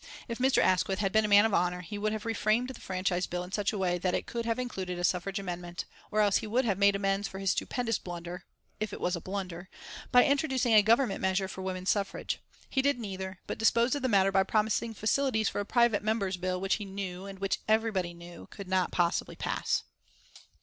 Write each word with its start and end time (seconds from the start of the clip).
If 0.27 0.39
Mr. 0.39 0.63
Asquith 0.63 0.97
had 0.97 1.11
been 1.11 1.25
a 1.25 1.27
man 1.27 1.45
of 1.45 1.53
honour 1.53 1.81
he 1.81 1.99
would 1.99 2.11
have 2.11 2.23
reframed 2.23 2.73
the 2.73 2.81
Franchise 2.81 3.27
Bill 3.27 3.43
in 3.43 3.51
such 3.51 3.71
a 3.71 3.77
way 3.77 3.99
that 3.99 4.15
it 4.15 4.25
could 4.25 4.45
have 4.47 4.57
included 4.57 4.97
a 4.97 5.03
suffrage 5.03 5.37
amendment, 5.37 5.85
or 6.09 6.21
else 6.21 6.37
he 6.37 6.47
would 6.47 6.65
have 6.65 6.79
made 6.79 6.95
amends 6.95 7.27
for 7.27 7.37
his 7.37 7.51
stupendous 7.51 7.99
blunder 7.99 8.43
if 8.79 8.91
it 8.93 8.99
was 8.99 9.15
a 9.15 9.21
blunder 9.21 9.69
by 10.11 10.25
introducing 10.25 10.73
a 10.73 10.81
Government 10.81 11.21
measure 11.21 11.47
for 11.47 11.61
women's 11.61 11.91
suffrage. 11.91 12.39
He 12.67 12.81
did 12.81 12.97
neither, 12.99 13.41
but 13.45 13.59
disposed 13.59 13.95
of 13.95 14.01
the 14.01 14.09
matter 14.09 14.31
by 14.31 14.41
promising 14.41 14.95
facilities 14.95 15.49
for 15.49 15.59
a 15.61 15.65
private 15.65 16.01
member's 16.01 16.35
bill 16.37 16.59
which 16.59 16.77
he 16.77 16.85
knew, 16.85 17.27
and 17.27 17.37
which 17.37 17.59
everybody 17.67 18.15
knew, 18.15 18.47
could 18.49 18.67
not 18.67 18.91
possibly 18.91 19.35
pass. 19.35 19.83